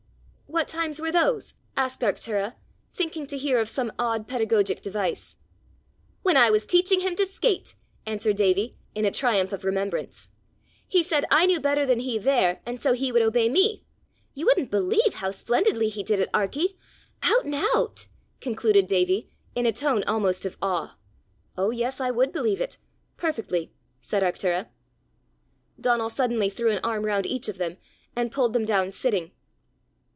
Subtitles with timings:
[0.47, 2.55] "What times were those?" asked Arctura,
[2.91, 5.37] thinking to hear of some odd pedagogic device.
[6.23, 7.75] "When I was teaching him to skate!"
[8.05, 10.29] answered Davie, in a triumph of remembrance.
[10.85, 13.85] "He said I knew better than he there, and so he would obey me.
[14.33, 16.75] You wouldn't believe how splendidly he did it, Arkie
[17.23, 18.07] out and out!"
[18.41, 20.97] concluded Davie, in a tone almost of awe.
[21.57, 22.77] "Oh, yes, I would believe it
[23.15, 23.71] perfectly!"
[24.01, 24.67] said Arctura.
[25.79, 27.77] Donal suddenly threw an arm round each of them,
[28.17, 29.31] and pulled them down sitting.